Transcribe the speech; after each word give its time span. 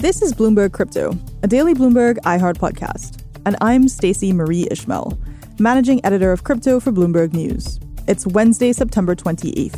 This 0.00 0.22
is 0.22 0.32
Bloomberg 0.32 0.72
Crypto, 0.72 1.14
a 1.42 1.46
daily 1.46 1.74
Bloomberg 1.74 2.16
iHeart 2.20 2.56
podcast. 2.56 3.22
And 3.44 3.54
I'm 3.60 3.86
Stacey 3.86 4.32
Marie 4.32 4.66
Ishmael, 4.70 5.20
managing 5.58 6.02
editor 6.06 6.32
of 6.32 6.42
crypto 6.42 6.80
for 6.80 6.90
Bloomberg 6.90 7.34
News. 7.34 7.78
It's 8.08 8.26
Wednesday, 8.26 8.72
September 8.72 9.14
28th. 9.14 9.76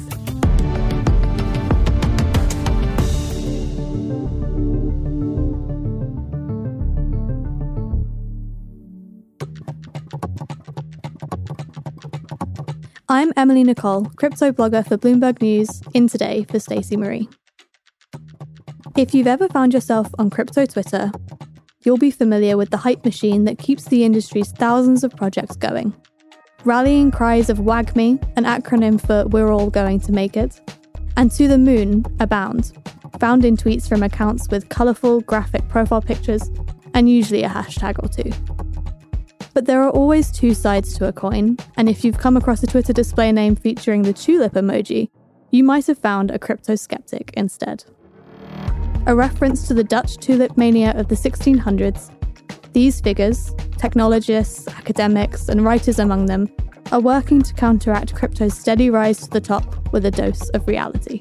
I'm 13.08 13.32
Emily 13.36 13.64
Nicolle, 13.64 14.14
crypto 14.14 14.52
blogger 14.52 14.86
for 14.86 14.96
Bloomberg 14.96 15.42
News, 15.42 15.82
in 15.94 16.06
today 16.06 16.46
for 16.48 16.60
Stacey 16.60 16.96
Marie. 16.96 17.28
If 18.94 19.14
you've 19.14 19.26
ever 19.26 19.48
found 19.48 19.72
yourself 19.72 20.08
on 20.18 20.28
crypto 20.28 20.66
Twitter, 20.66 21.10
you'll 21.82 21.96
be 21.96 22.10
familiar 22.10 22.58
with 22.58 22.68
the 22.68 22.76
hype 22.76 23.06
machine 23.06 23.44
that 23.44 23.58
keeps 23.58 23.86
the 23.86 24.04
industry's 24.04 24.52
thousands 24.52 25.02
of 25.02 25.16
projects 25.16 25.56
going. 25.56 25.94
Rallying 26.64 27.10
cries 27.10 27.48
of 27.48 27.56
WAGMI, 27.56 28.22
an 28.36 28.44
acronym 28.44 29.00
for 29.00 29.26
We're 29.28 29.50
All 29.50 29.70
Going 29.70 29.98
to 30.00 30.12
Make 30.12 30.36
It, 30.36 30.60
and 31.16 31.32
To 31.32 31.48
the 31.48 31.56
Moon 31.56 32.04
abound, 32.20 32.72
found 33.18 33.46
in 33.46 33.56
tweets 33.56 33.88
from 33.88 34.02
accounts 34.02 34.50
with 34.50 34.68
colourful 34.68 35.22
graphic 35.22 35.66
profile 35.70 36.02
pictures 36.02 36.50
and 36.92 37.08
usually 37.08 37.44
a 37.44 37.48
hashtag 37.48 37.96
or 38.02 38.08
two. 38.08 38.30
But 39.54 39.64
there 39.64 39.82
are 39.82 39.90
always 39.90 40.30
two 40.30 40.52
sides 40.52 40.98
to 40.98 41.08
a 41.08 41.14
coin, 41.14 41.56
and 41.78 41.88
if 41.88 42.04
you've 42.04 42.18
come 42.18 42.36
across 42.36 42.62
a 42.62 42.66
Twitter 42.66 42.92
display 42.92 43.32
name 43.32 43.56
featuring 43.56 44.02
the 44.02 44.12
tulip 44.12 44.52
emoji, 44.52 45.08
you 45.50 45.64
might 45.64 45.86
have 45.86 45.98
found 45.98 46.30
a 46.30 46.38
crypto 46.38 46.74
skeptic 46.74 47.32
instead 47.34 47.84
a 49.06 49.14
reference 49.14 49.66
to 49.66 49.74
the 49.74 49.82
Dutch 49.82 50.16
tulip 50.18 50.56
mania 50.56 50.92
of 50.96 51.08
the 51.08 51.14
1600s. 51.16 52.10
These 52.72 53.00
figures, 53.00 53.52
technologists, 53.76 54.68
academics, 54.68 55.48
and 55.48 55.64
writers 55.64 55.98
among 55.98 56.26
them, 56.26 56.48
are 56.92 57.00
working 57.00 57.42
to 57.42 57.52
counteract 57.54 58.14
crypto's 58.14 58.56
steady 58.56 58.90
rise 58.90 59.18
to 59.22 59.30
the 59.30 59.40
top 59.40 59.92
with 59.92 60.06
a 60.06 60.10
dose 60.10 60.48
of 60.50 60.66
reality. 60.68 61.20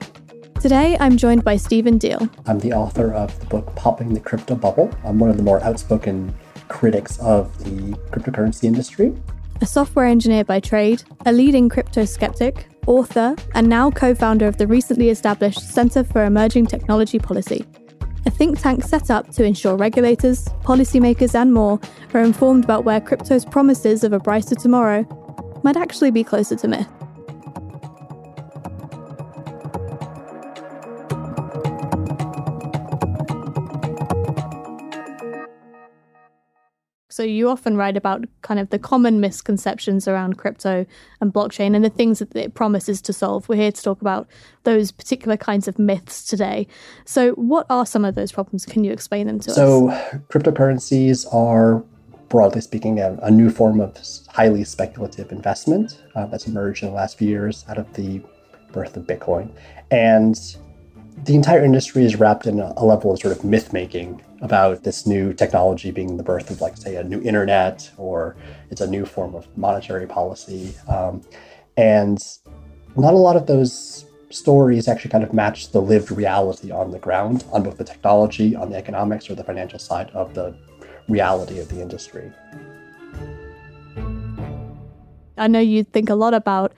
Today, 0.59 0.95
I'm 0.99 1.17
joined 1.17 1.43
by 1.43 1.57
Stephen 1.57 1.97
Diehl. 1.97 2.29
I'm 2.45 2.59
the 2.59 2.73
author 2.73 3.11
of 3.13 3.37
the 3.39 3.47
book 3.47 3.75
Popping 3.75 4.13
the 4.13 4.19
Crypto 4.19 4.53
Bubble. 4.53 4.91
I'm 5.03 5.17
one 5.17 5.31
of 5.31 5.37
the 5.37 5.43
more 5.43 5.59
outspoken 5.63 6.35
critics 6.67 7.17
of 7.19 7.57
the 7.63 7.97
cryptocurrency 8.11 8.65
industry. 8.65 9.15
A 9.61 9.67
software 9.67 10.07
engineer 10.07 10.43
by 10.43 10.59
trade, 10.59 11.03
a 11.27 11.31
leading 11.31 11.69
crypto 11.69 12.03
skeptic, 12.03 12.67
author, 12.87 13.35
and 13.53 13.69
now 13.69 13.91
co 13.91 14.15
founder 14.15 14.47
of 14.47 14.57
the 14.57 14.65
recently 14.65 15.09
established 15.09 15.59
Center 15.59 16.03
for 16.03 16.25
Emerging 16.25 16.65
Technology 16.65 17.19
Policy, 17.19 17.63
a 18.25 18.31
think 18.31 18.59
tank 18.59 18.83
set 18.83 19.11
up 19.11 19.29
to 19.33 19.43
ensure 19.43 19.75
regulators, 19.75 20.45
policymakers, 20.63 21.35
and 21.35 21.53
more 21.53 21.79
are 22.15 22.21
informed 22.21 22.63
about 22.63 22.85
where 22.85 22.99
crypto's 22.99 23.45
promises 23.45 24.03
of 24.03 24.13
a 24.13 24.19
brighter 24.19 24.55
tomorrow 24.55 25.05
might 25.63 25.77
actually 25.77 26.09
be 26.09 26.23
closer 26.23 26.55
to 26.55 26.67
myth. 26.67 26.87
So 37.11 37.23
you 37.23 37.49
often 37.49 37.75
write 37.75 37.97
about 37.97 38.25
kind 38.41 38.59
of 38.59 38.69
the 38.69 38.79
common 38.79 39.19
misconceptions 39.19 40.07
around 40.07 40.37
crypto 40.37 40.85
and 41.19 41.33
blockchain 41.33 41.75
and 41.75 41.83
the 41.83 41.89
things 41.89 42.19
that 42.19 42.33
it 42.35 42.53
promises 42.53 43.01
to 43.03 43.13
solve. 43.13 43.49
We're 43.49 43.57
here 43.57 43.71
to 43.71 43.81
talk 43.81 44.01
about 44.01 44.27
those 44.63 44.91
particular 44.91 45.35
kinds 45.35 45.67
of 45.67 45.77
myths 45.77 46.25
today. 46.25 46.67
So 47.05 47.33
what 47.33 47.65
are 47.69 47.85
some 47.85 48.05
of 48.05 48.15
those 48.15 48.31
problems? 48.31 48.65
Can 48.65 48.85
you 48.85 48.93
explain 48.93 49.27
them 49.27 49.39
to 49.41 49.51
so, 49.51 49.89
us? 49.89 50.11
So 50.11 50.19
cryptocurrencies 50.29 51.31
are 51.33 51.83
broadly 52.29 52.61
speaking 52.61 52.99
a, 52.99 53.17
a, 53.21 53.29
new 53.29 53.49
form 53.49 53.81
of 53.81 53.97
highly 54.29 54.63
speculative 54.63 55.33
investment 55.33 56.01
uh, 56.15 56.25
that's 56.27 56.47
emerged 56.47 56.81
in 56.81 56.87
the 56.87 56.95
last 56.95 57.17
few 57.17 57.27
years 57.27 57.65
out 57.67 57.77
of 57.77 57.93
the 57.93 58.21
birth 58.71 58.95
of 58.95 59.03
Bitcoin. 59.03 59.51
And 59.91 60.39
the 61.23 61.35
entire 61.35 61.63
industry 61.63 62.03
is 62.03 62.15
wrapped 62.15 62.47
in 62.47 62.59
a, 62.59 62.83
level 62.83 63.11
of 63.11 63.19
sort 63.19 63.37
of 63.37 63.43
myth 63.43 63.73
making 63.73 64.21
about 64.41 64.83
this 64.83 65.05
new 65.05 65.33
technology 65.33 65.91
being 65.91 66.17
the 66.17 66.23
birth 66.23 66.49
of, 66.49 66.61
like, 66.61 66.77
say, 66.77 66.95
a 66.95 67.03
new 67.03 67.21
internet 67.21 67.91
or 67.97 68.35
it's 68.71 68.81
a 68.81 68.87
new 68.87 69.05
form 69.05 69.35
of 69.35 69.45
monetary 69.57 70.07
policy. 70.07 70.73
Um, 70.87 71.21
and 71.77 72.19
not 72.95 73.13
a 73.13 73.17
lot 73.17 73.35
of 73.35 73.45
those 73.45 74.05
stories 74.29 74.87
actually 74.87 75.11
kind 75.11 75.23
of 75.23 75.33
match 75.33 75.71
the 75.71 75.81
lived 75.81 76.11
reality 76.11 76.71
on 76.71 76.91
the 76.91 76.99
ground, 76.99 77.43
on 77.51 77.63
both 77.63 77.77
the 77.77 77.83
technology, 77.83 78.55
on 78.55 78.71
the 78.71 78.77
economics, 78.77 79.29
or 79.29 79.35
the 79.35 79.43
financial 79.43 79.79
side 79.79 80.09
of 80.11 80.33
the 80.33 80.55
reality 81.07 81.59
of 81.59 81.69
the 81.69 81.81
industry. 81.81 82.31
I 85.37 85.47
know 85.47 85.59
you 85.59 85.83
think 85.83 86.09
a 86.09 86.15
lot 86.15 86.33
about 86.33 86.73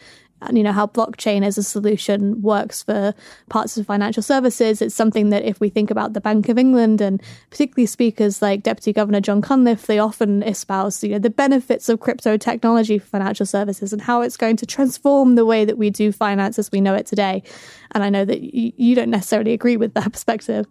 and 0.48 0.58
you 0.58 0.64
know 0.64 0.72
how 0.72 0.88
blockchain 0.88 1.46
as 1.46 1.58
a 1.58 1.64
solution 1.64 2.42
works 2.42 2.84
for 2.84 3.14
parts 3.50 3.78
of 3.78 3.86
financial 3.86 4.24
services. 4.24 4.81
It's 4.81 4.96
something 4.96 5.30
that 5.30 5.44
if 5.44 5.59
we 5.59 5.70
think 5.70 5.92
about 5.92 6.14
the 6.14 6.22
Bank 6.22 6.50
of 6.50 6.58
England 6.58 7.02
and 7.02 7.22
particularly 7.50 7.86
speakers 7.86 8.42
like 8.42 8.64
Deputy 8.64 8.94
Governor 8.94 9.22
John 9.22 9.42
Cunliffe, 9.42 9.88
they 9.88 10.00
often 10.00 10.44
espouse 10.44 11.04
you 11.04 11.12
know 11.12 11.20
the 11.20 11.30
benefits 11.30 11.90
of 11.90 12.00
crypto 12.00 12.38
technology 12.38 12.98
for 12.98 13.08
financial 13.08 13.46
services 13.46 13.94
and 13.94 14.02
how 14.02 14.22
it's 14.22 14.38
going 14.38 14.58
to 14.58 14.66
transform 14.66 15.36
the 15.36 15.46
way 15.46 15.66
that 15.66 15.78
we 15.78 15.90
do 15.90 16.12
finance 16.12 16.60
as 16.60 16.72
we 16.72 16.81
know 16.81 16.96
it 16.96 17.06
today. 17.06 17.44
And 17.92 18.04
I 18.04 18.10
know 18.10 18.25
that 18.25 18.42
you 18.42 18.96
don't 18.96 19.10
necessarily 19.10 19.54
agree 19.54 19.78
with 19.78 19.94
that 19.94 20.12
perspective. 20.12 20.66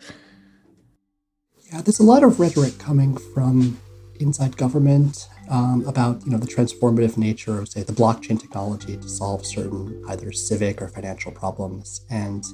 Yeah, 1.73 1.81
there's 1.81 2.01
a 2.01 2.05
lot 2.05 2.23
of 2.23 2.39
rhetoric 2.39 2.79
coming 2.79 3.17
from 3.17 3.81
inside 4.21 4.57
government 4.57 5.29
um, 5.51 5.85
about 5.87 6.25
you 6.25 6.33
know 6.33 6.39
the 6.39 6.47
transformative 6.47 7.17
nature 7.17 7.59
of 7.59 7.69
say 7.69 7.83
the 7.83 7.93
blockchain 7.93 8.41
technology 8.41 8.97
to 8.97 9.09
solve 9.09 9.45
certain 9.45 10.03
either 10.09 10.33
civic 10.33 10.81
or 10.81 10.89
financial 10.89 11.33
problems. 11.33 12.05
And 12.11 12.45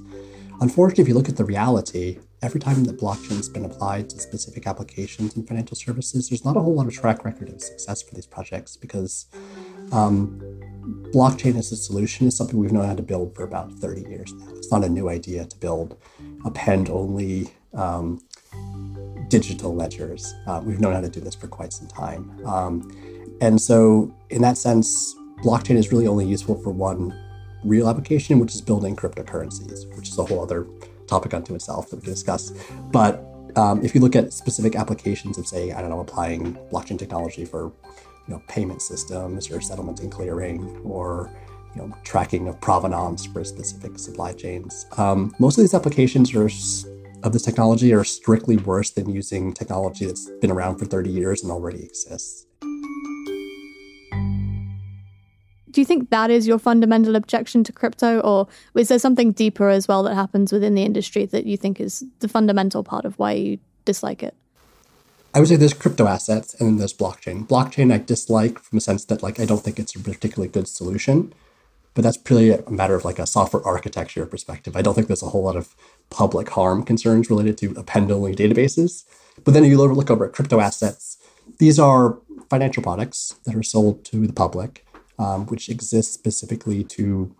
unfortunately, 0.60 1.02
if 1.02 1.08
you 1.08 1.14
look 1.14 1.28
at 1.28 1.36
the 1.36 1.44
reality, 1.44 2.18
every 2.42 2.60
time 2.60 2.84
that 2.84 2.98
blockchain 2.98 3.36
has 3.36 3.48
been 3.48 3.64
applied 3.64 4.08
to 4.10 4.18
specific 4.18 4.66
applications 4.66 5.36
in 5.36 5.44
financial 5.44 5.76
services, 5.76 6.28
there's 6.28 6.44
not 6.44 6.56
a 6.56 6.60
whole 6.60 6.74
lot 6.74 6.86
of 6.86 6.94
track 6.94 7.24
record 7.24 7.48
of 7.48 7.60
success 7.60 8.02
for 8.02 8.14
these 8.14 8.26
projects 8.26 8.76
because 8.76 9.26
um, 9.92 10.40
blockchain 11.14 11.56
as 11.56 11.72
a 11.72 11.76
solution 11.76 12.26
is 12.26 12.36
something 12.36 12.58
we've 12.58 12.72
known 12.72 12.86
how 12.86 12.94
to 12.94 13.02
build 13.02 13.34
for 13.34 13.44
about 13.44 13.72
30 13.72 14.02
years 14.02 14.32
now. 14.34 14.48
It's 14.56 14.70
not 14.70 14.84
a 14.84 14.88
new 14.88 15.08
idea 15.08 15.44
to 15.46 15.56
build 15.56 15.96
a 16.44 16.48
append 16.48 16.90
only 16.90 17.52
um, 17.74 18.20
digital 19.28 19.74
ledgers. 19.74 20.34
Uh, 20.46 20.60
we've 20.64 20.80
known 20.80 20.94
how 20.94 21.00
to 21.00 21.08
do 21.08 21.20
this 21.20 21.34
for 21.34 21.46
quite 21.46 21.72
some 21.72 21.88
time. 21.88 22.44
Um, 22.46 22.90
and 23.40 23.60
so, 23.60 24.14
in 24.30 24.42
that 24.42 24.58
sense, 24.58 25.14
blockchain 25.42 25.76
is 25.76 25.92
really 25.92 26.06
only 26.06 26.26
useful 26.26 26.60
for 26.62 26.70
one 26.70 27.16
real 27.64 27.88
application, 27.88 28.38
which 28.38 28.54
is 28.54 28.60
building 28.60 28.96
cryptocurrencies, 28.96 29.94
which 29.96 30.08
is 30.08 30.18
a 30.18 30.24
whole 30.24 30.42
other 30.42 30.66
topic 31.06 31.34
unto 31.34 31.54
itself 31.54 31.90
that 31.90 31.96
we 31.96 32.06
discuss. 32.06 32.52
But 32.92 33.24
um, 33.56 33.84
if 33.84 33.94
you 33.94 34.00
look 34.00 34.16
at 34.16 34.32
specific 34.32 34.76
applications 34.76 35.38
of, 35.38 35.46
say, 35.46 35.72
I 35.72 35.80
don't 35.80 35.90
know, 35.90 36.00
applying 36.00 36.54
blockchain 36.70 36.98
technology 36.98 37.44
for 37.44 37.72
you 38.26 38.34
know, 38.34 38.42
payment 38.46 38.82
systems 38.82 39.50
or 39.50 39.60
settlement 39.60 40.00
and 40.00 40.12
clearing 40.12 40.80
or 40.84 41.30
you 41.74 41.82
know, 41.82 41.94
tracking 42.04 42.48
of 42.48 42.60
provenance 42.60 43.26
for 43.26 43.42
specific 43.44 43.98
supply 43.98 44.32
chains. 44.32 44.86
Um, 44.96 45.34
most 45.38 45.58
of 45.58 45.62
these 45.62 45.74
applications 45.74 46.34
are 46.34 46.48
of 47.28 47.32
this 47.32 47.42
technology 47.42 47.94
are 47.94 48.04
strictly 48.04 48.56
worse 48.56 48.90
than 48.90 49.10
using 49.10 49.52
technology 49.52 50.06
that's 50.06 50.28
been 50.40 50.50
around 50.50 50.78
for 50.78 50.86
30 50.86 51.10
years 51.10 51.42
and 51.42 51.52
already 51.52 51.84
exists. 51.84 52.46
Do 55.70 55.82
you 55.82 55.84
think 55.84 56.10
that 56.10 56.30
is 56.30 56.48
your 56.48 56.58
fundamental 56.58 57.14
objection 57.14 57.62
to 57.64 57.72
crypto, 57.72 58.20
or 58.20 58.48
is 58.74 58.88
there 58.88 58.98
something 58.98 59.32
deeper 59.32 59.68
as 59.68 59.86
well 59.86 60.02
that 60.04 60.14
happens 60.14 60.50
within 60.50 60.74
the 60.74 60.82
industry 60.82 61.26
that 61.26 61.46
you 61.46 61.56
think 61.56 61.80
is 61.80 62.02
the 62.18 62.28
fundamental 62.28 62.82
part 62.82 63.04
of 63.04 63.18
why 63.18 63.32
you 63.32 63.58
dislike 63.84 64.22
it? 64.22 64.34
I 65.34 65.40
would 65.40 65.48
say 65.48 65.56
there's 65.56 65.74
crypto 65.74 66.06
assets 66.06 66.54
and 66.54 66.68
then 66.68 66.76
there's 66.78 66.94
blockchain. 66.94 67.46
Blockchain 67.46 67.92
I 67.92 67.98
dislike 67.98 68.58
from 68.58 68.78
a 68.78 68.80
sense 68.80 69.04
that 69.04 69.22
like 69.22 69.38
I 69.38 69.44
don't 69.44 69.62
think 69.62 69.78
it's 69.78 69.94
a 69.94 70.00
particularly 70.00 70.48
good 70.48 70.66
solution 70.66 71.34
but 71.98 72.04
that's 72.04 72.16
purely 72.16 72.50
a 72.50 72.70
matter 72.70 72.94
of 72.94 73.04
like 73.04 73.18
a 73.18 73.26
software 73.26 73.66
architecture 73.66 74.24
perspective. 74.24 74.76
I 74.76 74.82
don't 74.82 74.94
think 74.94 75.08
there's 75.08 75.24
a 75.24 75.30
whole 75.30 75.42
lot 75.42 75.56
of 75.56 75.74
public 76.10 76.48
harm 76.50 76.84
concerns 76.84 77.28
related 77.28 77.58
to 77.58 77.72
append-only 77.72 78.36
databases. 78.36 79.02
But 79.42 79.52
then 79.52 79.64
you 79.64 79.76
look 79.82 80.08
over 80.08 80.24
at 80.24 80.32
crypto 80.32 80.60
assets. 80.60 81.18
These 81.58 81.76
are 81.80 82.20
financial 82.48 82.84
products 82.84 83.34
that 83.46 83.56
are 83.56 83.64
sold 83.64 84.04
to 84.04 84.28
the 84.28 84.32
public, 84.32 84.86
um, 85.18 85.46
which 85.46 85.68
exist 85.68 86.12
specifically 86.12 86.84
to 86.84 87.34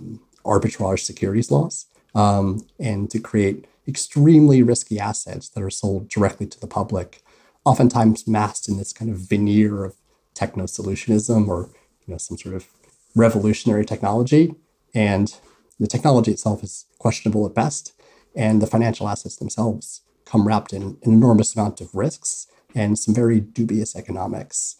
um, 0.00 0.20
arbitrage 0.44 1.04
securities 1.04 1.52
laws 1.52 1.86
um, 2.16 2.66
and 2.80 3.08
to 3.10 3.20
create 3.20 3.68
extremely 3.86 4.64
risky 4.64 4.98
assets 4.98 5.48
that 5.50 5.62
are 5.62 5.70
sold 5.70 6.08
directly 6.08 6.46
to 6.48 6.58
the 6.58 6.66
public, 6.66 7.22
oftentimes 7.64 8.26
masked 8.26 8.68
in 8.68 8.78
this 8.78 8.92
kind 8.92 9.12
of 9.12 9.18
veneer 9.18 9.84
of 9.84 9.94
techno 10.34 10.64
solutionism 10.64 11.46
or 11.46 11.70
you 12.04 12.12
know 12.12 12.18
some 12.18 12.36
sort 12.36 12.56
of 12.56 12.66
revolutionary 13.14 13.84
technology. 13.84 14.54
And 14.94 15.34
the 15.78 15.86
technology 15.86 16.30
itself 16.30 16.62
is 16.62 16.86
questionable 16.98 17.46
at 17.46 17.54
best, 17.54 17.92
and 18.34 18.62
the 18.62 18.66
financial 18.66 19.08
assets 19.08 19.36
themselves 19.36 20.02
come 20.24 20.46
wrapped 20.46 20.72
in 20.72 20.82
an 20.82 20.98
enormous 21.02 21.54
amount 21.54 21.80
of 21.80 21.94
risks 21.94 22.46
and 22.74 22.98
some 22.98 23.14
very 23.14 23.40
dubious 23.40 23.94
economics. 23.94 24.76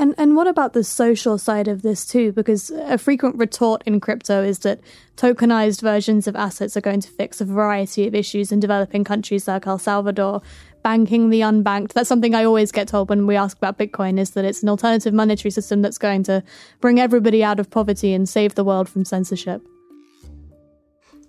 And 0.00 0.14
and 0.16 0.34
what 0.34 0.46
about 0.46 0.72
the 0.72 0.82
social 0.82 1.36
side 1.36 1.68
of 1.68 1.82
this 1.82 2.06
too? 2.06 2.32
Because 2.32 2.70
a 2.70 2.96
frequent 2.96 3.36
retort 3.36 3.82
in 3.84 4.00
crypto 4.00 4.42
is 4.42 4.60
that 4.60 4.80
tokenized 5.18 5.82
versions 5.82 6.26
of 6.26 6.34
assets 6.34 6.74
are 6.74 6.80
going 6.80 7.00
to 7.00 7.08
fix 7.10 7.42
a 7.42 7.44
variety 7.44 8.06
of 8.06 8.14
issues 8.14 8.50
in 8.50 8.60
developing 8.60 9.04
countries 9.04 9.46
like 9.46 9.66
El 9.66 9.78
Salvador. 9.78 10.40
Banking 10.82 11.28
the 11.28 11.42
unbanked. 11.42 11.92
That's 11.92 12.08
something 12.08 12.34
I 12.34 12.44
always 12.44 12.72
get 12.72 12.88
told 12.88 13.10
when 13.10 13.26
we 13.26 13.36
ask 13.36 13.58
about 13.58 13.76
Bitcoin 13.76 14.18
is 14.18 14.30
that 14.30 14.46
it's 14.46 14.62
an 14.62 14.70
alternative 14.70 15.12
monetary 15.12 15.50
system 15.50 15.82
that's 15.82 15.98
going 15.98 16.22
to 16.22 16.42
bring 16.80 16.98
everybody 16.98 17.44
out 17.44 17.60
of 17.60 17.70
poverty 17.70 18.14
and 18.14 18.26
save 18.26 18.54
the 18.54 18.64
world 18.64 18.88
from 18.88 19.04
censorship. 19.04 19.60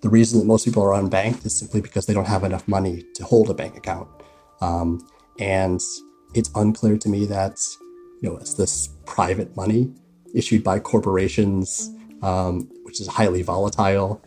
The 0.00 0.08
reason 0.08 0.38
that 0.38 0.46
most 0.46 0.64
people 0.64 0.82
are 0.82 0.98
unbanked 0.98 1.44
is 1.44 1.58
simply 1.58 1.82
because 1.82 2.06
they 2.06 2.14
don't 2.14 2.26
have 2.26 2.44
enough 2.44 2.66
money 2.66 3.04
to 3.16 3.24
hold 3.24 3.50
a 3.50 3.54
bank 3.54 3.76
account. 3.76 4.08
Um, 4.62 5.06
and 5.38 5.78
it's 6.32 6.50
unclear 6.54 6.96
to 6.96 7.08
me 7.10 7.26
that 7.26 7.58
you 8.22 8.30
know 8.30 8.36
it's 8.36 8.54
this 8.54 8.88
private 9.04 9.54
money 9.56 9.92
issued 10.34 10.64
by 10.64 10.78
corporations, 10.78 11.90
um, 12.22 12.70
which 12.84 13.00
is 13.00 13.06
highly 13.06 13.42
volatile. 13.42 14.22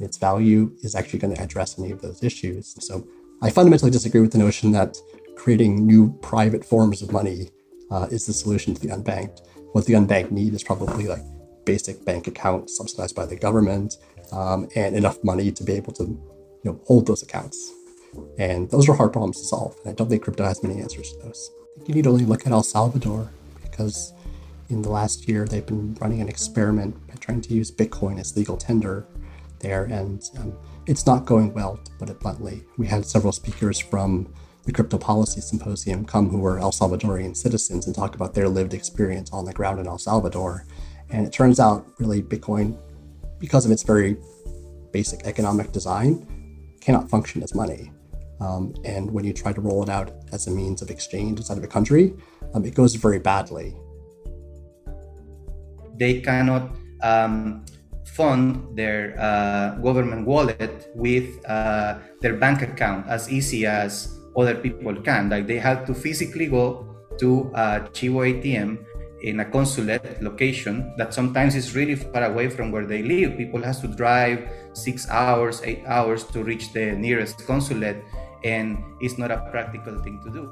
Its 0.00 0.16
value 0.16 0.72
is 0.82 0.96
actually 0.96 1.20
going 1.20 1.34
to 1.34 1.40
address 1.40 1.78
any 1.78 1.92
of 1.92 2.02
those 2.02 2.24
issues. 2.24 2.74
So 2.84 3.06
I 3.42 3.50
fundamentally 3.50 3.92
disagree 3.92 4.20
with 4.20 4.32
the 4.32 4.38
notion 4.38 4.72
that 4.72 4.96
creating 5.36 5.86
new 5.86 6.12
private 6.22 6.64
forms 6.64 7.02
of 7.02 7.12
money 7.12 7.50
uh, 7.90 8.08
is 8.10 8.26
the 8.26 8.32
solution 8.32 8.74
to 8.74 8.80
the 8.80 8.88
unbanked. 8.88 9.42
What 9.72 9.86
the 9.86 9.92
unbanked 9.92 10.32
need 10.32 10.54
is 10.54 10.64
probably 10.64 11.06
like 11.06 11.22
basic 11.64 12.04
bank 12.04 12.26
accounts 12.26 12.76
subsidized 12.76 13.14
by 13.14 13.26
the 13.26 13.36
government 13.36 13.94
um, 14.32 14.68
and 14.74 14.96
enough 14.96 15.22
money 15.22 15.52
to 15.52 15.62
be 15.62 15.74
able 15.74 15.92
to 15.94 16.04
you 16.04 16.64
know 16.64 16.80
hold 16.86 17.06
those 17.06 17.22
accounts. 17.22 17.72
And 18.38 18.70
those 18.70 18.88
are 18.88 18.94
hard 18.94 19.12
problems 19.12 19.38
to 19.40 19.44
solve. 19.44 19.76
And 19.84 19.92
I 19.92 19.94
don't 19.94 20.08
think 20.08 20.22
crypto 20.22 20.44
has 20.44 20.62
many 20.62 20.80
answers 20.80 21.12
to 21.12 21.18
those. 21.24 21.50
You 21.86 21.94
need 21.94 22.06
only 22.06 22.24
look 22.24 22.46
at 22.46 22.52
El 22.52 22.62
Salvador 22.62 23.30
because 23.62 24.12
in 24.68 24.82
the 24.82 24.90
last 24.90 25.28
year 25.28 25.44
they've 25.44 25.66
been 25.66 25.94
running 26.00 26.20
an 26.20 26.28
experiment 26.28 26.96
trying 27.24 27.40
to 27.40 27.54
use 27.54 27.70
Bitcoin 27.70 28.20
as 28.20 28.36
legal 28.36 28.56
tender 28.56 29.06
there, 29.60 29.84
and 29.84 30.22
um, 30.38 30.52
it's 30.86 31.06
not 31.06 31.24
going 31.24 31.54
well, 31.54 31.78
to 31.82 31.90
put 31.92 32.10
it 32.10 32.20
bluntly. 32.20 32.62
We 32.76 32.86
had 32.86 33.06
several 33.06 33.32
speakers 33.32 33.78
from 33.78 34.30
the 34.64 34.72
Crypto 34.72 34.98
Policy 34.98 35.40
Symposium 35.40 36.04
come 36.04 36.28
who 36.28 36.38
were 36.38 36.58
El 36.58 36.70
Salvadorian 36.70 37.34
citizens 37.34 37.86
and 37.86 37.94
talk 37.94 38.14
about 38.14 38.34
their 38.34 38.48
lived 38.48 38.74
experience 38.74 39.30
on 39.32 39.46
the 39.46 39.54
ground 39.54 39.80
in 39.80 39.86
El 39.86 39.98
Salvador. 39.98 40.66
And 41.08 41.26
it 41.26 41.32
turns 41.32 41.60
out, 41.60 41.86
really, 41.98 42.22
Bitcoin, 42.22 42.76
because 43.38 43.64
of 43.64 43.72
its 43.72 43.82
very 43.82 44.18
basic 44.92 45.26
economic 45.26 45.72
design, 45.72 46.26
cannot 46.80 47.08
function 47.08 47.42
as 47.42 47.54
money. 47.54 47.90
Um, 48.40 48.74
and 48.84 49.10
when 49.10 49.24
you 49.24 49.32
try 49.32 49.52
to 49.52 49.60
roll 49.60 49.82
it 49.82 49.88
out 49.88 50.12
as 50.32 50.46
a 50.46 50.50
means 50.50 50.82
of 50.82 50.90
exchange 50.90 51.38
inside 51.38 51.58
of 51.58 51.64
a 51.64 51.68
country, 51.68 52.14
um, 52.54 52.64
it 52.64 52.74
goes 52.74 52.94
very 52.94 53.18
badly. 53.18 53.74
They 55.96 56.20
cannot 56.20 56.70
um, 57.02 57.64
fund 58.04 58.76
their 58.76 59.14
uh, 59.18 59.76
government 59.76 60.26
wallet 60.26 60.90
with 60.94 61.28
uh, 61.48 61.98
their 62.20 62.34
bank 62.34 62.62
account 62.62 63.06
as 63.08 63.30
easy 63.30 63.66
as 63.66 64.18
other 64.36 64.54
people 64.54 64.94
can. 65.02 65.30
Like 65.30 65.46
they 65.46 65.58
have 65.58 65.86
to 65.86 65.94
physically 65.94 66.46
go 66.46 66.86
to 67.18 67.50
a 67.54 67.80
Chivo 67.92 68.26
ATM 68.26 68.84
in 69.24 69.40
a 69.40 69.44
consulate 69.44 70.22
location 70.22 70.92
that 70.98 71.14
sometimes 71.14 71.54
is 71.54 71.74
really 71.74 71.94
far 71.94 72.24
away 72.24 72.48
from 72.50 72.70
where 72.70 72.84
they 72.84 73.02
live. 73.02 73.36
People 73.38 73.62
has 73.62 73.80
to 73.80 73.88
drive 73.88 74.48
six 74.74 75.08
hours, 75.08 75.62
eight 75.64 75.82
hours 75.86 76.24
to 76.24 76.44
reach 76.44 76.72
the 76.72 76.92
nearest 76.92 77.46
consulate 77.46 78.04
and 78.44 78.76
it's 79.00 79.16
not 79.16 79.30
a 79.30 79.38
practical 79.50 79.98
thing 80.02 80.20
to 80.24 80.30
do. 80.30 80.44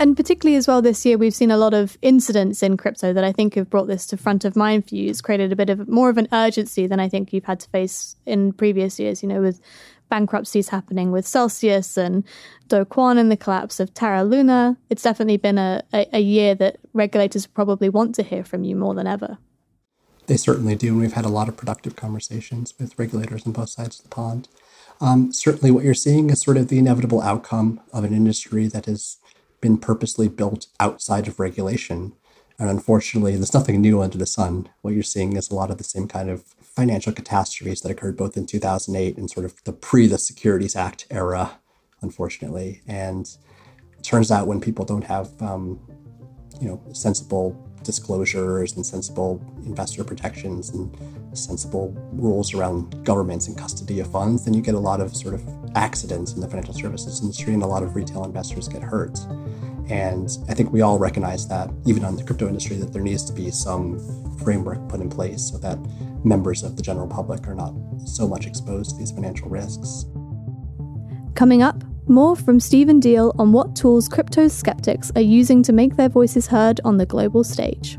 And 0.00 0.16
particularly 0.16 0.56
as 0.56 0.68
well 0.68 0.80
this 0.80 1.04
year, 1.04 1.18
we've 1.18 1.34
seen 1.34 1.50
a 1.50 1.56
lot 1.56 1.74
of 1.74 1.98
incidents 2.02 2.62
in 2.62 2.76
crypto 2.76 3.12
that 3.12 3.24
I 3.24 3.32
think 3.32 3.54
have 3.54 3.68
brought 3.68 3.88
this 3.88 4.06
to 4.06 4.16
front 4.16 4.44
of 4.44 4.54
mind 4.54 4.88
for 4.88 4.94
you. 4.94 5.10
It's 5.10 5.20
created 5.20 5.52
a 5.52 5.56
bit 5.56 5.70
of 5.70 5.88
more 5.88 6.08
of 6.08 6.16
an 6.16 6.28
urgency 6.32 6.86
than 6.86 7.00
I 7.00 7.08
think 7.08 7.32
you've 7.32 7.44
had 7.44 7.60
to 7.60 7.68
face 7.68 8.14
in 8.24 8.52
previous 8.52 9.00
years, 9.00 9.22
you 9.22 9.28
know, 9.28 9.40
with 9.40 9.60
bankruptcies 10.08 10.68
happening 10.68 11.12
with 11.12 11.26
Celsius 11.26 11.96
and 11.96 12.24
Do 12.68 12.84
Kwon 12.84 13.18
and 13.18 13.30
the 13.30 13.36
collapse 13.36 13.80
of 13.80 13.94
Terra 13.94 14.24
Luna. 14.24 14.76
It's 14.90 15.02
definitely 15.02 15.36
been 15.36 15.58
a, 15.58 15.82
a, 15.92 16.06
a 16.14 16.20
year 16.20 16.54
that 16.56 16.78
regulators 16.92 17.46
probably 17.46 17.88
want 17.88 18.14
to 18.16 18.22
hear 18.22 18.44
from 18.44 18.64
you 18.64 18.76
more 18.76 18.94
than 18.94 19.06
ever. 19.06 19.38
They 20.26 20.36
certainly 20.36 20.76
do. 20.76 20.88
And 20.88 21.00
we've 21.00 21.12
had 21.12 21.24
a 21.24 21.30
lot 21.30 21.48
of 21.48 21.56
productive 21.56 21.96
conversations 21.96 22.74
with 22.78 22.98
regulators 22.98 23.46
on 23.46 23.52
both 23.52 23.70
sides 23.70 23.98
of 23.98 24.04
the 24.04 24.10
pond. 24.10 24.48
Um, 25.00 25.32
certainly, 25.32 25.70
what 25.70 25.84
you're 25.84 25.94
seeing 25.94 26.28
is 26.30 26.40
sort 26.40 26.56
of 26.56 26.68
the 26.68 26.78
inevitable 26.78 27.22
outcome 27.22 27.80
of 27.92 28.04
an 28.04 28.12
industry 28.12 28.66
that 28.66 28.86
has 28.86 29.16
been 29.60 29.78
purposely 29.78 30.28
built 30.28 30.66
outside 30.80 31.28
of 31.28 31.40
regulation. 31.40 32.12
And 32.58 32.68
unfortunately, 32.68 33.36
there's 33.36 33.54
nothing 33.54 33.80
new 33.80 34.02
under 34.02 34.18
the 34.18 34.26
sun. 34.26 34.68
What 34.82 34.94
you're 34.94 35.02
seeing 35.02 35.36
is 35.36 35.50
a 35.50 35.54
lot 35.54 35.70
of 35.70 35.78
the 35.78 35.84
same 35.84 36.08
kind 36.08 36.28
of 36.28 36.44
financial 36.78 37.12
catastrophes 37.12 37.80
that 37.80 37.90
occurred 37.90 38.16
both 38.16 38.36
in 38.36 38.46
2008 38.46 39.16
and 39.16 39.28
sort 39.28 39.44
of 39.44 39.52
the 39.64 39.72
pre 39.72 40.06
the 40.06 40.16
Securities 40.16 40.76
Act 40.76 41.08
era, 41.10 41.58
unfortunately. 42.02 42.82
And 42.86 43.28
it 43.98 44.04
turns 44.04 44.30
out 44.30 44.46
when 44.46 44.60
people 44.60 44.84
don't 44.84 45.02
have, 45.02 45.28
um, 45.42 45.80
you 46.60 46.68
know, 46.68 46.80
sensible 46.92 47.48
disclosures 47.82 48.76
and 48.76 48.86
sensible 48.86 49.44
investor 49.66 50.04
protections 50.04 50.70
and 50.70 50.96
sensible 51.36 51.92
rules 52.12 52.54
around 52.54 53.04
governments 53.04 53.48
and 53.48 53.58
custody 53.58 53.98
of 53.98 54.08
funds, 54.12 54.44
then 54.44 54.54
you 54.54 54.62
get 54.62 54.76
a 54.76 54.78
lot 54.78 55.00
of 55.00 55.16
sort 55.16 55.34
of 55.34 55.42
accidents 55.74 56.34
in 56.34 56.40
the 56.40 56.46
financial 56.46 56.74
services 56.74 57.20
industry 57.22 57.54
and 57.54 57.64
a 57.64 57.66
lot 57.66 57.82
of 57.82 57.96
retail 57.96 58.22
investors 58.22 58.68
get 58.68 58.82
hurt. 58.82 59.18
And 59.90 60.28
I 60.48 60.54
think 60.54 60.70
we 60.70 60.82
all 60.82 60.98
recognize 60.98 61.48
that, 61.48 61.70
even 61.86 62.04
on 62.04 62.14
the 62.14 62.22
crypto 62.22 62.46
industry, 62.46 62.76
that 62.76 62.92
there 62.92 63.02
needs 63.02 63.24
to 63.24 63.32
be 63.32 63.50
some 63.50 63.98
framework 64.44 64.86
put 64.88 65.00
in 65.00 65.08
place 65.08 65.50
so 65.50 65.58
that 65.58 65.78
members 66.24 66.62
of 66.62 66.76
the 66.76 66.82
general 66.82 67.06
public 67.06 67.46
are 67.46 67.54
not 67.54 67.74
so 68.04 68.26
much 68.26 68.46
exposed 68.46 68.90
to 68.90 68.96
these 68.96 69.12
financial 69.12 69.48
risks. 69.48 70.06
Coming 71.34 71.62
up, 71.62 71.84
more 72.08 72.34
from 72.34 72.58
Stephen 72.58 73.00
Diehl 73.00 73.34
on 73.38 73.52
what 73.52 73.76
tools 73.76 74.08
crypto 74.08 74.48
skeptics 74.48 75.12
are 75.14 75.20
using 75.20 75.62
to 75.62 75.72
make 75.72 75.96
their 75.96 76.08
voices 76.08 76.46
heard 76.46 76.80
on 76.84 76.96
the 76.96 77.06
global 77.06 77.44
stage. 77.44 77.98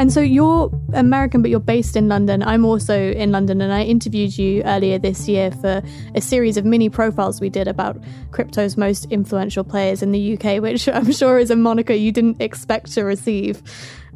And 0.00 0.10
so 0.10 0.22
you're 0.22 0.70
American, 0.94 1.42
but 1.42 1.50
you're 1.50 1.60
based 1.60 1.94
in 1.94 2.08
London. 2.08 2.42
I'm 2.42 2.64
also 2.64 2.98
in 2.98 3.32
London, 3.32 3.60
and 3.60 3.70
I 3.70 3.82
interviewed 3.82 4.38
you 4.38 4.62
earlier 4.62 4.98
this 4.98 5.28
year 5.28 5.50
for 5.50 5.82
a 6.14 6.22
series 6.22 6.56
of 6.56 6.64
mini 6.64 6.88
profiles 6.88 7.38
we 7.38 7.50
did 7.50 7.68
about 7.68 8.02
crypto's 8.30 8.78
most 8.78 9.04
influential 9.10 9.62
players 9.62 10.02
in 10.02 10.12
the 10.12 10.38
UK, 10.38 10.62
which 10.62 10.88
I'm 10.88 11.12
sure 11.12 11.38
is 11.38 11.50
a 11.50 11.56
moniker 11.56 11.92
you 11.92 12.12
didn't 12.12 12.40
expect 12.40 12.92
to 12.92 13.02
receive. 13.02 13.62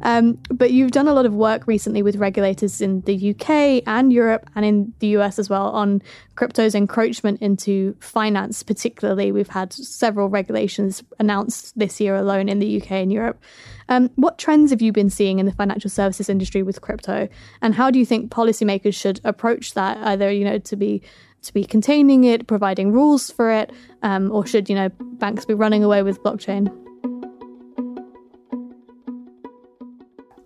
Um, 0.05 0.37
but 0.51 0.71
you've 0.71 0.91
done 0.91 1.07
a 1.07 1.13
lot 1.13 1.25
of 1.25 1.33
work 1.33 1.65
recently 1.65 2.03
with 2.03 2.17
regulators 2.17 2.79
in 2.79 3.01
the 3.01 3.31
UK 3.31 3.81
and 3.87 4.13
Europe 4.13 4.47
and 4.53 4.63
in 4.63 4.93
the 4.99 5.07
US 5.17 5.39
as 5.39 5.49
well 5.49 5.71
on 5.71 5.99
crypto's 6.35 6.75
encroachment 6.75 7.41
into 7.41 7.97
finance, 7.99 8.61
particularly. 8.61 9.31
We've 9.31 9.49
had 9.49 9.73
several 9.73 10.29
regulations 10.29 11.03
announced 11.19 11.77
this 11.77 11.99
year 11.99 12.15
alone 12.15 12.49
in 12.49 12.59
the 12.59 12.79
UK 12.79 12.91
and 12.91 13.11
Europe. 13.11 13.41
Um, 13.89 14.11
what 14.15 14.37
trends 14.37 14.69
have 14.69 14.81
you 14.81 14.91
been 14.91 15.09
seeing 15.09 15.39
in 15.39 15.47
the 15.47 15.51
financial 15.51 15.89
services 15.89 16.29
industry 16.29 16.61
with 16.61 16.81
crypto? 16.81 17.27
And 17.63 17.73
how 17.73 17.89
do 17.89 17.97
you 17.97 18.05
think 18.05 18.29
policymakers 18.29 18.93
should 18.93 19.19
approach 19.23 19.73
that, 19.73 19.97
either, 20.05 20.31
you 20.31 20.45
know, 20.45 20.59
to 20.59 20.75
be 20.75 21.01
to 21.41 21.53
be 21.53 21.63
containing 21.63 22.23
it, 22.23 22.47
providing 22.47 22.91
rules 22.91 23.29
for 23.29 23.51
it, 23.51 23.71
um, 24.01 24.31
or 24.31 24.47
should, 24.47 24.67
you 24.67 24.75
know, 24.75 24.89
banks 24.99 25.45
be 25.45 25.53
running 25.53 25.83
away 25.83 26.01
with 26.01 26.21
blockchain? 26.23 26.84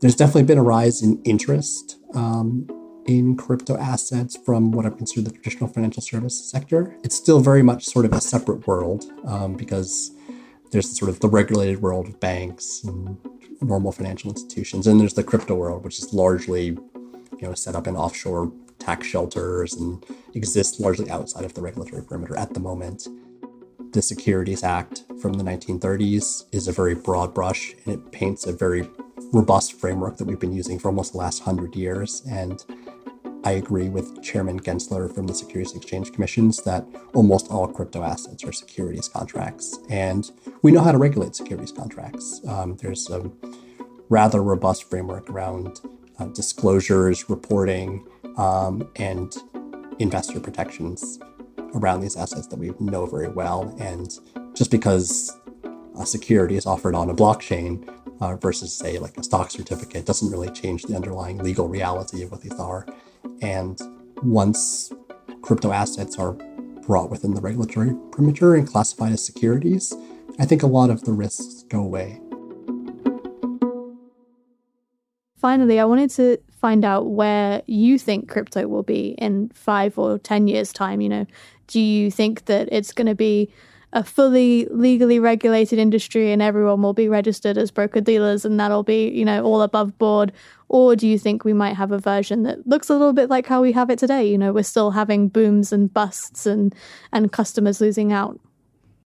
There's 0.02 0.16
definitely 0.16 0.44
been 0.44 0.58
a 0.58 0.64
rise 0.64 1.02
in 1.02 1.22
interest 1.24 1.98
um, 2.14 2.68
in 3.06 3.36
crypto 3.36 3.78
assets 3.78 4.38
from 4.46 4.72
what 4.72 4.86
I 4.86 4.92
consider 4.92 5.22
the 5.28 5.32
traditional 5.32 5.70
financial 5.70 6.02
services 6.02 6.50
sector. 6.50 6.96
It's 7.04 7.16
still 7.16 7.42
very 7.42 7.64
much 7.64 7.86
sort 7.86 8.06
of 8.06 8.14
a 8.14 8.22
separate 8.22 8.66
world 8.66 9.06
um, 9.26 9.56
because 9.56 10.12
there's 10.72 10.98
sort 10.98 11.10
of 11.10 11.20
the 11.20 11.28
regulated 11.28 11.82
world 11.82 12.08
of 12.08 12.20
banks 12.20 12.82
and 12.84 13.18
normal 13.62 13.92
financial 13.92 14.30
institutions, 14.30 14.88
and 14.88 15.02
there's 15.02 15.16
the 15.16 15.24
crypto 15.24 15.56
world, 15.56 15.84
which 15.84 16.00
is 16.00 16.14
largely, 16.14 16.68
you 16.68 17.42
know, 17.42 17.54
set 17.54 17.76
up 17.76 17.86
in 17.86 17.98
offshore 17.98 18.54
tax 18.78 19.06
shelters 19.06 19.74
and 19.74 20.06
exists 20.34 20.80
largely 20.80 21.10
outside 21.10 21.44
of 21.44 21.54
the 21.56 21.62
regulatory 21.62 22.04
perimeter 22.04 22.38
at 22.38 22.54
the 22.54 22.60
moment. 22.62 23.08
The 23.92 24.02
Securities 24.02 24.64
Act 24.64 25.04
from 25.22 25.34
the 25.34 25.44
1930s 25.44 26.46
is 26.54 26.68
a 26.68 26.72
very 26.72 26.96
broad 26.96 27.34
brush 27.34 27.74
and 27.84 27.96
it 27.96 28.12
paints 28.14 28.46
a 28.46 28.54
very 28.54 28.88
robust 29.32 29.74
framework 29.74 30.18
that 30.18 30.26
we've 30.26 30.40
been 30.40 30.54
using 30.54 30.80
for 30.80 30.88
almost 30.88 31.12
the 31.14 31.18
last 31.18 31.44
hundred 31.44 31.76
years. 31.76 32.24
And 32.30 32.64
I 33.44 33.52
agree 33.52 33.90
with 33.90 34.22
Chairman 34.22 34.60
Gensler 34.60 35.14
from 35.14 35.28
the 35.28 35.34
Securities 35.34 35.76
Exchange 35.76 36.12
Commissions 36.12 36.62
that 36.64 36.86
almost 37.14 37.50
all 37.50 37.68
crypto 37.68 38.04
assets 38.04 38.44
are 38.44 38.52
securities 38.52 39.08
contracts. 39.08 39.80
And 39.90 40.30
we 40.62 40.72
know 40.72 40.82
how 40.82 40.92
to 40.92 40.98
regulate 40.98 41.36
securities 41.36 41.72
contracts. 41.72 42.42
Um, 42.48 42.76
there's 42.78 43.10
a 43.10 43.32
rather 44.10 44.44
robust 44.44 44.90
framework 44.90 45.30
around 45.30 45.80
uh, 46.18 46.26
disclosures, 46.26 47.30
reporting, 47.30 48.06
um, 48.38 48.90
and 48.98 49.34
investor 50.00 50.40
protections 50.40 51.20
around 51.76 52.02
these 52.02 52.18
assets 52.18 52.48
that 52.48 52.60
we 52.60 52.74
know 52.80 53.06
very 53.06 53.30
well. 53.30 53.74
And 53.80 54.12
just 54.54 54.72
because 54.72 55.32
a 55.98 56.06
security 56.06 56.56
is 56.56 56.66
offered 56.66 56.96
on 56.96 57.10
a 57.10 57.14
blockchain 57.14 57.88
uh, 58.22 58.36
versus, 58.36 58.74
say, 58.74 58.98
like 58.98 59.18
a 59.18 59.24
stock 59.24 59.52
certificate 59.52 60.06
doesn't 60.06 60.32
really 60.32 60.50
change 60.50 60.84
the 60.84 60.96
underlying 60.96 61.38
legal 61.38 61.68
reality 61.68 62.24
of 62.24 62.32
what 62.32 62.42
these 62.42 62.60
are. 62.60 62.86
And 63.42 63.80
once 64.24 64.92
crypto 65.42 65.72
assets 65.72 66.18
are 66.18 66.34
brought 66.86 67.10
within 67.10 67.34
the 67.34 67.42
regulatory 67.42 67.96
perimeter 68.12 68.56
and 68.56 68.68
classified 68.68 69.12
as 69.12 69.24
securities, 69.24 69.94
I 70.40 70.46
think 70.46 70.64
a 70.64 70.68
lot 70.68 70.90
of 70.90 71.04
the 71.04 71.14
risks 71.14 71.64
go 71.70 71.80
away. 71.80 72.22
Finally, 75.38 75.80
I 75.80 75.86
wanted 75.86 76.10
to 76.12 76.38
find 76.52 76.84
out 76.84 77.12
where 77.12 77.62
you 77.66 77.98
think 77.98 78.30
crypto 78.30 78.68
will 78.68 78.84
be 78.84 79.16
in 79.18 79.50
five 79.54 79.98
or 79.98 80.18
10 80.20 80.48
years' 80.48 80.74
time. 80.74 81.00
You 81.00 81.10
know, 81.10 81.26
do 81.68 81.80
you 81.80 82.12
think 82.12 82.46
that 82.46 82.68
it's 82.72 82.92
going 82.92 83.08
to 83.08 83.16
be 83.16 83.50
a 83.94 84.04
fully 84.04 84.66
legally 84.70 85.20
regulated 85.20 85.80
industry 85.80 86.32
and 86.32 86.42
everyone 86.42 86.82
will 86.82 86.94
be 86.94 87.10
registered 87.10 87.58
as 87.58 87.72
broker 87.72 88.02
dealers 88.02 88.46
and 88.46 88.60
that'll 88.60 88.84
be, 88.84 89.10
you 89.10 89.26
know, 89.26 89.44
all 89.44 89.62
above 89.62 89.98
board? 89.98 90.32
Or 90.68 90.96
do 90.96 91.08
you 91.08 91.18
think 91.18 91.44
we 91.44 91.54
might 91.54 91.76
have 91.76 91.92
a 91.92 91.98
version 91.98 92.44
that 92.44 92.68
looks 92.68 92.90
a 92.90 92.94
little 92.94 93.14
bit 93.14 93.30
like 93.30 93.48
how 93.48 93.62
we 93.62 93.72
have 93.72 93.90
it 93.90 93.98
today? 93.98 94.30
You 94.30 94.38
know, 94.38 94.54
we're 94.54 94.64
still 94.64 94.92
having 94.92 95.28
booms 95.28 95.74
and 95.74 95.92
busts 95.92 96.46
and, 96.46 96.76
and 97.12 97.32
customers 97.32 97.82
losing 97.82 98.14
out. 98.14 98.40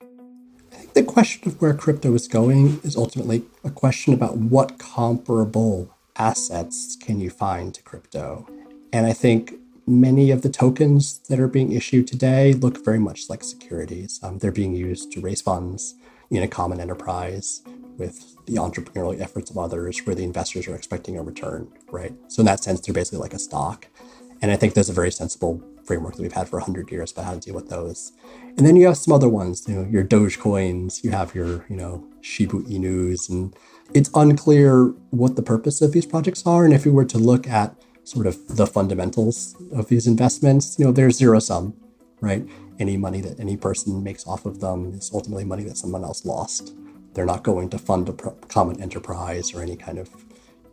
I 0.00 0.76
think 0.76 0.94
the 0.94 1.02
question 1.02 1.48
of 1.48 1.60
where 1.60 1.74
crypto 1.74 2.14
is 2.14 2.28
going 2.28 2.80
is 2.84 2.96
ultimately 2.96 3.42
a 3.64 3.70
question 3.70 4.14
about 4.14 4.36
what 4.36 4.78
comparable 4.78 5.92
assets 6.14 6.96
can 6.96 7.20
you 7.20 7.30
find 7.30 7.74
to 7.74 7.82
crypto? 7.82 8.48
And 8.92 9.06
I 9.06 9.12
think 9.12 9.54
many 9.88 10.30
of 10.30 10.42
the 10.42 10.48
tokens 10.50 11.18
that 11.28 11.40
are 11.40 11.48
being 11.48 11.72
issued 11.72 12.06
today 12.06 12.52
look 12.52 12.84
very 12.84 12.98
much 12.98 13.28
like 13.28 13.42
securities. 13.42 14.20
Um, 14.22 14.38
they're 14.38 14.52
being 14.52 14.74
used 14.74 15.12
to 15.12 15.20
raise 15.20 15.40
funds 15.40 15.94
in 16.30 16.42
a 16.42 16.48
common 16.48 16.80
enterprise 16.80 17.62
with 17.96 18.36
the 18.46 18.54
entrepreneurial 18.54 19.20
efforts 19.20 19.50
of 19.50 19.58
others 19.58 19.98
where 20.04 20.14
the 20.14 20.22
investors 20.22 20.68
are 20.68 20.74
expecting 20.74 21.18
a 21.18 21.22
return, 21.22 21.68
right? 21.90 22.12
So 22.28 22.40
in 22.40 22.46
that 22.46 22.62
sense, 22.62 22.80
they're 22.80 22.94
basically 22.94 23.18
like 23.18 23.34
a 23.34 23.38
stock. 23.38 23.88
And 24.40 24.52
I 24.52 24.56
think 24.56 24.74
there's 24.74 24.90
a 24.90 24.92
very 24.92 25.10
sensible 25.10 25.62
framework 25.84 26.14
that 26.16 26.22
we've 26.22 26.32
had 26.32 26.48
for 26.48 26.58
100 26.58 26.92
years 26.92 27.10
about 27.10 27.24
how 27.24 27.34
to 27.34 27.40
deal 27.40 27.54
with 27.54 27.70
those. 27.70 28.12
And 28.56 28.66
then 28.66 28.76
you 28.76 28.86
have 28.86 28.96
some 28.96 29.14
other 29.14 29.28
ones, 29.28 29.66
you 29.66 29.74
know, 29.74 29.88
your 29.90 30.04
Doge 30.04 30.38
coins, 30.38 31.02
you 31.02 31.10
have 31.10 31.34
your, 31.34 31.64
you 31.68 31.76
know, 31.76 32.04
Shiba 32.20 32.58
Inus, 32.58 33.28
and 33.28 33.56
it's 33.94 34.10
unclear 34.14 34.88
what 35.10 35.34
the 35.34 35.42
purpose 35.42 35.80
of 35.80 35.92
these 35.92 36.06
projects 36.06 36.46
are. 36.46 36.64
And 36.64 36.74
if 36.74 36.84
we 36.84 36.92
were 36.92 37.06
to 37.06 37.18
look 37.18 37.48
at 37.48 37.74
sort 38.08 38.26
of 38.26 38.56
the 38.56 38.66
fundamentals 38.66 39.54
of 39.72 39.88
these 39.88 40.06
investments, 40.06 40.78
you 40.78 40.84
know, 40.84 40.92
they're 40.92 41.10
zero 41.10 41.38
sum, 41.38 41.74
right? 42.20 42.46
Any 42.78 42.96
money 42.96 43.20
that 43.20 43.38
any 43.38 43.56
person 43.56 44.02
makes 44.02 44.26
off 44.26 44.46
of 44.46 44.60
them 44.60 44.94
is 44.94 45.10
ultimately 45.12 45.44
money 45.44 45.64
that 45.64 45.76
someone 45.76 46.04
else 46.04 46.24
lost. 46.24 46.74
They're 47.14 47.26
not 47.26 47.42
going 47.42 47.68
to 47.70 47.78
fund 47.78 48.08
a 48.08 48.12
common 48.48 48.80
enterprise 48.80 49.52
or 49.54 49.62
any 49.62 49.76
kind 49.76 49.98
of 49.98 50.08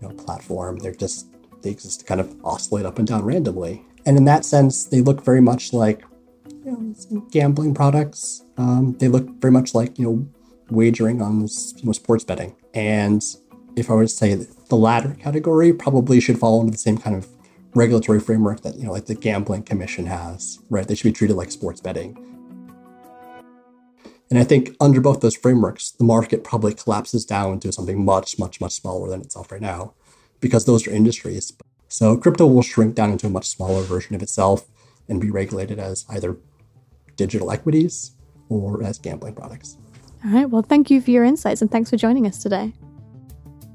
you 0.01 0.07
know, 0.07 0.13
platform. 0.15 0.77
They're 0.77 0.93
just 0.93 1.27
they 1.61 1.71
exist 1.71 2.01
to 2.01 2.05
kind 2.05 2.21
of 2.21 2.33
oscillate 2.45 2.85
up 2.85 2.99
and 2.99 3.07
down 3.07 3.25
randomly. 3.25 3.83
And 4.05 4.17
in 4.17 4.25
that 4.25 4.45
sense, 4.45 4.85
they 4.85 5.01
look 5.01 5.23
very 5.23 5.41
much 5.41 5.73
like 5.73 6.03
you 6.63 6.95
know, 7.11 7.21
gambling 7.31 7.73
products. 7.73 8.43
Um, 8.57 8.95
they 8.99 9.07
look 9.07 9.27
very 9.41 9.51
much 9.51 9.73
like 9.73 9.97
you 9.97 10.05
know 10.05 10.27
wagering 10.69 11.21
on 11.21 11.41
you 11.41 11.85
know, 11.85 11.91
sports 11.91 12.23
betting. 12.23 12.55
And 12.73 13.23
if 13.75 13.89
I 13.89 13.93
were 13.93 14.03
to 14.03 14.07
say 14.07 14.33
the 14.35 14.75
latter 14.75 15.15
category, 15.19 15.73
probably 15.73 16.19
should 16.19 16.39
fall 16.39 16.61
into 16.61 16.71
the 16.71 16.77
same 16.77 16.97
kind 16.97 17.15
of 17.15 17.27
regulatory 17.73 18.19
framework 18.19 18.61
that 18.61 18.75
you 18.75 18.85
know, 18.85 18.91
like 18.91 19.05
the 19.05 19.15
gambling 19.15 19.63
commission 19.63 20.05
has, 20.05 20.59
right? 20.69 20.87
They 20.87 20.95
should 20.95 21.09
be 21.09 21.11
treated 21.11 21.35
like 21.35 21.51
sports 21.51 21.81
betting. 21.81 22.17
And 24.29 24.39
I 24.39 24.43
think 24.43 24.75
under 24.79 25.01
both 25.01 25.21
those 25.21 25.35
frameworks, 25.35 25.91
the 25.91 26.03
market 26.03 26.43
probably 26.43 26.73
collapses 26.73 27.25
down 27.25 27.59
to 27.59 27.71
something 27.71 28.03
much, 28.03 28.39
much, 28.39 28.59
much 28.59 28.73
smaller 28.73 29.09
than 29.09 29.21
itself 29.21 29.51
right 29.51 29.61
now, 29.61 29.93
because 30.39 30.65
those 30.65 30.87
are 30.87 30.91
industries. 30.91 31.53
So 31.89 32.17
crypto 32.17 32.47
will 32.47 32.63
shrink 32.63 32.95
down 32.95 33.11
into 33.11 33.27
a 33.27 33.29
much 33.29 33.47
smaller 33.47 33.83
version 33.83 34.15
of 34.15 34.23
itself 34.23 34.65
and 35.07 35.21
be 35.21 35.29
regulated 35.29 35.77
as 35.77 36.05
either 36.09 36.37
digital 37.15 37.51
equities 37.51 38.11
or 38.49 38.83
as 38.83 38.97
gambling 38.97 39.35
products. 39.35 39.77
All 40.25 40.31
right. 40.31 40.49
Well, 40.49 40.63
thank 40.63 40.89
you 40.89 41.01
for 41.01 41.11
your 41.11 41.23
insights 41.23 41.61
and 41.61 41.69
thanks 41.69 41.91
for 41.91 41.97
joining 41.97 42.25
us 42.25 42.41
today. 42.41 42.73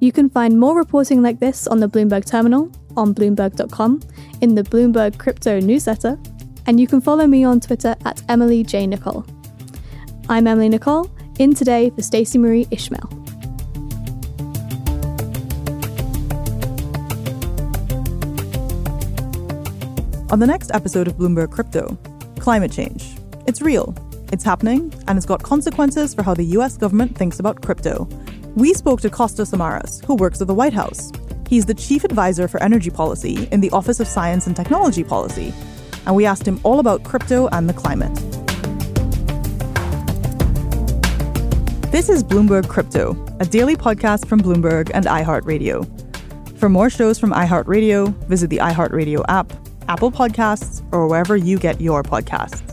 You 0.03 0.13
can 0.13 0.31
find 0.31 0.59
more 0.59 0.75
reporting 0.75 1.21
like 1.21 1.41
this 1.41 1.67
on 1.67 1.79
the 1.79 1.87
Bloomberg 1.87 2.25
Terminal, 2.25 2.73
on 2.97 3.15
Bloomberg.com, 3.15 4.01
in 4.41 4.55
the 4.55 4.63
Bloomberg 4.63 5.19
Crypto 5.19 5.61
newsletter, 5.61 6.19
and 6.67 6.81
you 6.81 6.87
can 6.87 7.03
follow 7.03 7.27
me 7.27 7.45
on 7.45 7.61
Twitter 7.61 7.95
at 8.07 8.23
Emily 8.31 8.63
J. 8.65 8.87
Nicolle. 8.87 9.27
I'm 10.31 10.47
Emily 10.47 10.71
Nicolle, 10.71 11.11
in 11.39 11.55
today 11.55 11.91
for 11.91 12.01
Stacey 12.01 12.39
Marie 12.39 12.67
Ishmael. 12.71 13.09
On 20.31 20.39
the 20.39 20.47
next 20.47 20.71
episode 20.73 21.09
of 21.09 21.17
Bloomberg 21.19 21.51
Crypto, 21.51 21.99
climate 22.39 22.73
change. 22.73 23.17
It's 23.47 23.61
real, 23.61 23.95
it's 24.33 24.45
happening, 24.45 24.95
and 25.09 25.19
it's 25.19 25.27
got 25.27 25.43
consequences 25.43 26.15
for 26.15 26.23
how 26.23 26.33
the 26.33 26.45
US 26.57 26.79
government 26.79 27.19
thinks 27.19 27.39
about 27.39 27.61
crypto. 27.61 28.09
We 28.57 28.75
spoke 28.75 29.01
to 29.03 29.11
Costa 29.11 29.43
Samaras, 29.43 30.05
who 30.05 30.17
works 30.17 30.41
at 30.41 30.49
the 30.49 30.55
White 30.55 30.73
House. 30.73 31.13
He's 31.49 31.67
the 31.67 31.75
chief 31.75 32.03
advisor 32.03 32.49
for 32.49 32.61
energy 32.63 32.91
policy 32.91 33.49
in 33.53 33.61
the 33.61 33.71
Office 33.71 34.01
of 34.01 34.09
Science 34.09 34.49
and 34.49 34.57
Technology 34.57 35.05
Policy, 35.05 35.55
and 36.05 36.17
we 36.17 36.27
asked 36.27 36.49
him 36.49 36.59
all 36.65 36.81
about 36.81 37.05
crypto 37.05 37.49
and 37.53 37.69
the 37.69 37.73
climate. 37.73 38.15
This 41.93 42.09
is 42.09 42.25
Bloomberg 42.25 42.69
Crypto, 42.69 43.17
a 43.39 43.45
daily 43.45 43.77
podcast 43.77 44.27
from 44.27 44.41
Bloomberg 44.41 44.91
and 44.95 45.07
iHeartRadio. 45.07 45.87
For 46.59 46.69
more 46.69 46.91
shows 46.91 47.21
from 47.21 47.31
iHeartRadio, 47.31 48.13
visit 48.27 48.51
the 48.51 48.59
iHeartRadio 48.59 49.25
app, 49.29 49.53
Apple 49.89 50.11
Podcasts, 50.11 50.83
or 50.93 51.07
wherever 51.07 51.37
you 51.37 51.57
get 51.57 51.81
your 51.81 52.03
podcasts. 52.03 52.67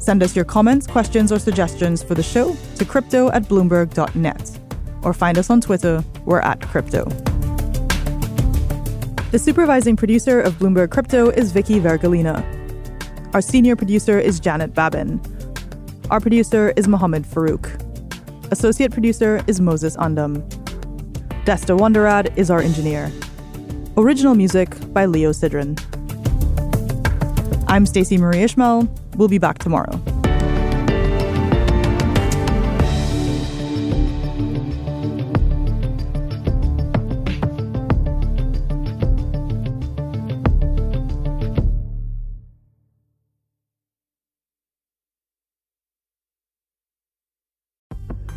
Send 0.00 0.22
us 0.22 0.36
your 0.36 0.44
comments, 0.44 0.86
questions, 0.86 1.32
or 1.32 1.40
suggestions 1.40 2.02
for 2.02 2.14
the 2.14 2.22
show 2.22 2.56
to 2.76 2.84
crypto 2.84 3.30
at 3.32 3.44
bloomberg.net. 3.44 4.63
Or 5.04 5.12
find 5.12 5.38
us 5.38 5.50
on 5.50 5.60
Twitter, 5.60 6.02
we're 6.24 6.40
at 6.40 6.60
crypto. 6.62 7.04
The 9.30 9.38
supervising 9.38 9.96
producer 9.96 10.40
of 10.40 10.54
Bloomberg 10.54 10.90
Crypto 10.90 11.28
is 11.28 11.52
Vicky 11.52 11.80
Vergolina. 11.80 12.42
Our 13.34 13.40
senior 13.40 13.74
producer 13.74 14.18
is 14.18 14.38
Janet 14.38 14.74
Babin. 14.74 15.20
Our 16.10 16.20
producer 16.20 16.72
is 16.76 16.86
Mohammed 16.86 17.24
Farouk. 17.24 17.80
Associate 18.52 18.92
producer 18.92 19.42
is 19.48 19.60
Moses 19.60 19.96
Andam. 19.96 20.48
Desta 21.44 21.76
Wonderad 21.76 22.32
is 22.38 22.50
our 22.50 22.60
engineer. 22.60 23.10
Original 23.96 24.34
music 24.34 24.70
by 24.92 25.06
Leo 25.06 25.30
Sidran. 25.30 25.78
I'm 27.66 27.86
Stacey 27.86 28.16
Marie 28.16 28.42
Ishmael. 28.42 28.88
We'll 29.16 29.28
be 29.28 29.38
back 29.38 29.58
tomorrow. 29.58 30.00